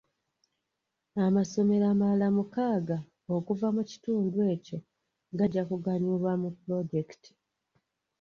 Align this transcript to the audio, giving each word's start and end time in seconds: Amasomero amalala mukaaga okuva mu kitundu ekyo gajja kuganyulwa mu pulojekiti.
Amasomero 1.25 1.85
amalala 1.93 2.27
mukaaga 2.35 2.97
okuva 3.35 3.67
mu 3.75 3.83
kitundu 3.89 4.39
ekyo 4.53 4.77
gajja 5.37 5.63
kuganyulwa 5.69 6.31
mu 6.41 6.49
pulojekiti. 6.57 7.31